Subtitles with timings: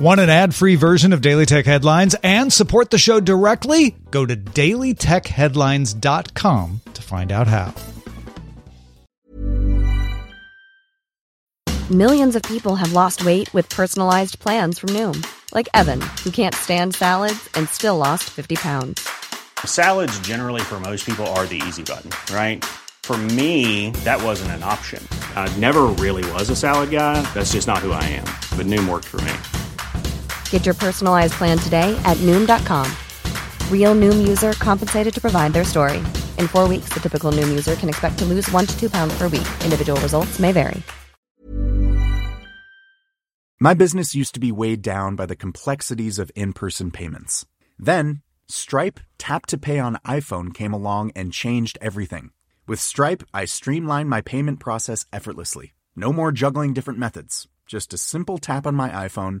[0.00, 3.94] Want an ad free version of Daily Tech Headlines and support the show directly?
[4.10, 7.74] Go to dailytechheadlines.com to find out how.
[11.90, 16.54] Millions of people have lost weight with personalized plans from Noom, like Evan, who can't
[16.54, 19.06] stand salads and still lost 50 pounds.
[19.66, 22.64] Salads, generally, for most people, are the easy button, right?
[23.02, 25.06] For me, that wasn't an option.
[25.36, 27.20] I never really was a salad guy.
[27.34, 28.24] That's just not who I am.
[28.56, 29.34] But Noom worked for me.
[30.50, 32.86] Get your personalized plan today at Noom.com.
[33.68, 35.98] Real Noom user compensated to provide their story.
[36.38, 39.12] In four weeks, the typical Noom user can expect to lose one to two pounds
[39.18, 39.48] per week.
[39.64, 40.80] Individual results may vary.
[43.62, 47.44] My business used to be weighed down by the complexities of in person payments.
[47.78, 52.30] Then, Stripe Tap to Pay on iPhone came along and changed everything.
[52.66, 55.74] With Stripe, I streamlined my payment process effortlessly.
[55.94, 59.40] No more juggling different methods, just a simple tap on my iPhone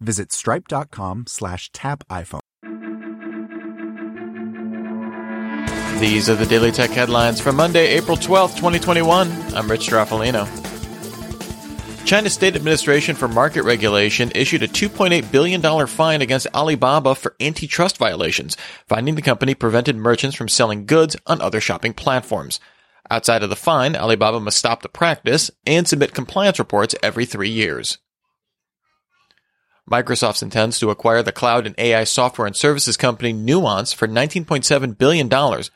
[0.00, 2.40] visit stripe.com slash tap iPhone.
[6.00, 9.30] These are the Daily Tech headlines for Monday, April 12th, 2021.
[9.54, 10.46] I'm Rich Stroffolino.
[12.06, 17.98] China's State Administration for Market Regulation issued a $2.8 billion fine against Alibaba for antitrust
[17.98, 22.60] violations, finding the company prevented merchants from selling goods on other shopping platforms.
[23.10, 27.50] Outside of the fine, Alibaba must stop the practice and submit compliance reports every three
[27.50, 27.98] years.
[29.90, 34.98] Microsoft intends to acquire the cloud and AI software and services company Nuance for $19.7
[34.98, 35.28] billion,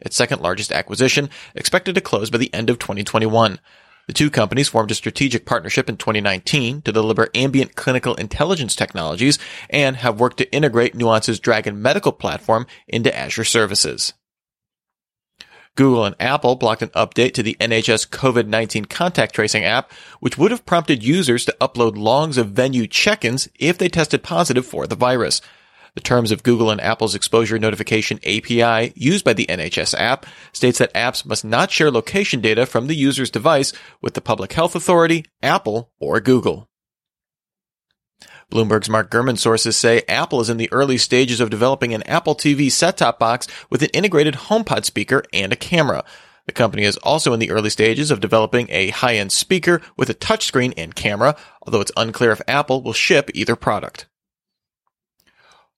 [0.00, 3.58] its second largest acquisition, expected to close by the end of 2021.
[4.06, 9.38] The two companies formed a strategic partnership in 2019 to deliver ambient clinical intelligence technologies
[9.70, 14.12] and have worked to integrate Nuance's Dragon medical platform into Azure services.
[15.76, 19.90] Google and Apple blocked an update to the NHS COVID-19 contact tracing app,
[20.20, 24.64] which would have prompted users to upload logs of venue check-ins if they tested positive
[24.64, 25.40] for the virus.
[25.94, 30.78] The terms of Google and Apple's exposure notification API used by the NHS app states
[30.78, 34.74] that apps must not share location data from the user's device with the public health
[34.76, 36.68] authority, Apple, or Google.
[38.50, 42.34] Bloomberg's Mark Gurman sources say Apple is in the early stages of developing an Apple
[42.34, 46.04] TV set-top box with an integrated HomePod speaker and a camera.
[46.46, 50.14] The company is also in the early stages of developing a high-end speaker with a
[50.14, 54.06] touchscreen and camera, although it's unclear if Apple will ship either product.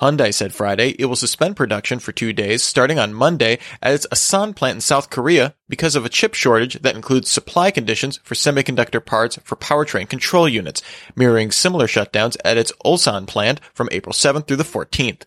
[0.00, 4.06] Hyundai said Friday it will suspend production for two days starting on Monday at its
[4.12, 8.34] Asan plant in South Korea because of a chip shortage that includes supply conditions for
[8.34, 10.82] semiconductor parts for powertrain control units,
[11.16, 15.22] mirroring similar shutdowns at its Ulsan plant from April 7th through the 14th.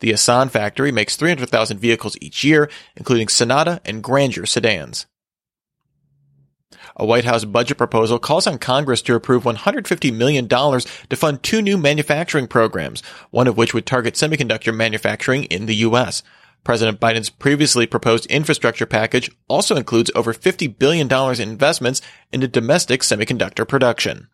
[0.00, 5.06] The Asan factory makes 300,000 vehicles each year, including Sonata and Grandeur sedans.
[6.96, 11.62] A White House budget proposal calls on Congress to approve $150 million to fund two
[11.62, 16.22] new manufacturing programs, one of which would target semiconductor manufacturing in the U.S.
[16.64, 21.06] President Biden's previously proposed infrastructure package also includes over $50 billion
[21.40, 24.28] in investments into domestic semiconductor production.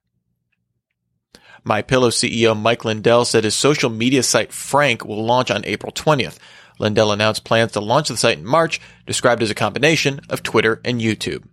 [1.65, 5.93] My Pillow CEO Mike Lindell said his social media site Frank will launch on April
[5.93, 6.39] 20th.
[6.79, 10.81] Lindell announced plans to launch the site in March, described as a combination of Twitter
[10.85, 11.45] and YouTube.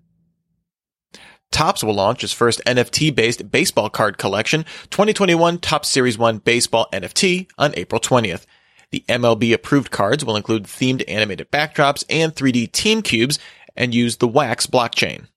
[1.52, 7.50] Topps will launch its first NFT-based baseball card collection, 2021 Topps Series 1 Baseball NFT,
[7.58, 8.46] on April 20th.
[8.92, 13.40] The MLB approved cards will include themed animated backdrops and 3D team cubes
[13.76, 15.28] and use the Wax blockchain.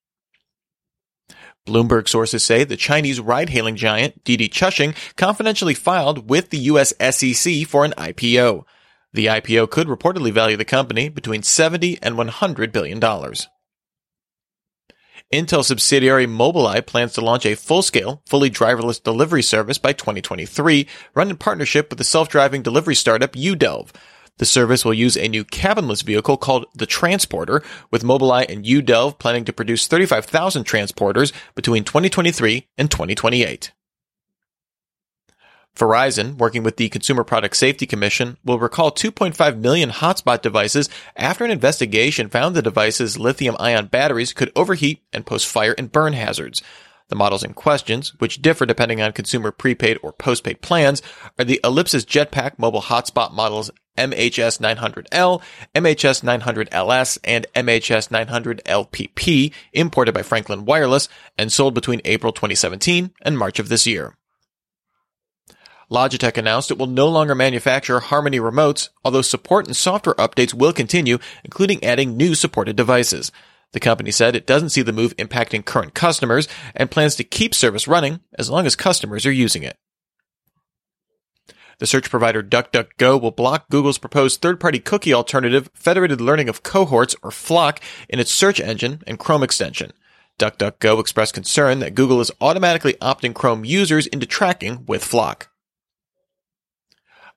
[1.66, 7.66] Bloomberg sources say the Chinese ride-hailing giant Didi Chuxing confidentially filed with the US SEC
[7.66, 8.64] for an IPO.
[9.12, 13.48] The IPO could reportedly value the company between 70 and 100 billion dollars.
[15.32, 21.30] Intel subsidiary Mobileye plans to launch a full-scale, fully driverless delivery service by 2023, run
[21.30, 23.88] in partnership with the self-driving delivery startup Udelv.
[24.36, 29.18] The service will use a new cabinless vehicle called the Transporter, with Mobileye and Udelv
[29.18, 33.72] planning to produce 35,000 transporters between 2023 and 2028.
[35.76, 41.44] Verizon, working with the Consumer Product Safety Commission, will recall 2.5 million hotspot devices after
[41.44, 46.12] an investigation found the device's lithium ion batteries could overheat and pose fire and burn
[46.12, 46.62] hazards.
[47.08, 51.02] The models in questions, which differ depending on consumer prepaid or postpaid plans,
[51.38, 55.42] are the Ellipsis Jetpack mobile hotspot models MHS 900L,
[55.74, 63.38] MHS 900LS, and MHS 900LPP, imported by Franklin Wireless and sold between April 2017 and
[63.38, 64.16] March of this year.
[65.92, 70.72] Logitech announced it will no longer manufacture Harmony remotes, although support and software updates will
[70.72, 73.30] continue, including adding new supported devices.
[73.72, 77.54] The company said it doesn't see the move impacting current customers and plans to keep
[77.54, 79.76] service running as long as customers are using it.
[81.78, 87.16] The search provider DuckDuckGo will block Google's proposed third-party cookie alternative, Federated Learning of Cohorts,
[87.22, 87.78] or FLoC,
[88.08, 89.92] in its search engine and Chrome extension.
[90.38, 95.48] DuckDuckGo expressed concern that Google is automatically opting Chrome users into tracking with FLoC.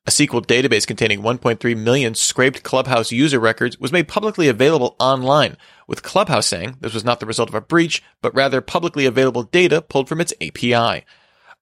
[0.07, 5.57] A SQL database containing 1.3 million scraped Clubhouse user records was made publicly available online,
[5.87, 9.41] with Clubhouse saying this was not the result of a breach, but rather publicly available
[9.41, 11.03] data pulled from its API.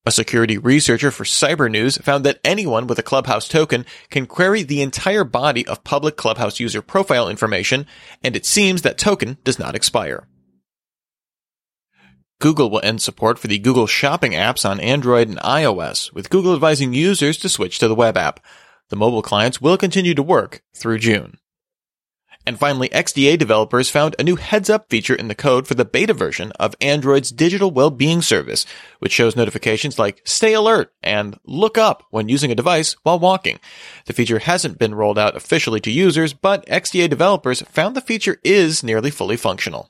[0.05, 4.81] A security researcher for Cybernews found that anyone with a Clubhouse token can query the
[4.81, 7.85] entire body of public Clubhouse user profile information,
[8.21, 10.27] and it seems that token does not expire.
[12.43, 16.53] Google will end support for the Google Shopping apps on Android and iOS, with Google
[16.53, 18.41] advising users to switch to the web app.
[18.89, 21.37] The mobile clients will continue to work through June.
[22.45, 25.85] And finally, XDA developers found a new heads up feature in the code for the
[25.85, 28.65] beta version of Android's digital well-being service,
[28.99, 33.57] which shows notifications like stay alert and look up when using a device while walking.
[34.05, 38.41] The feature hasn't been rolled out officially to users, but XDA developers found the feature
[38.43, 39.89] is nearly fully functional.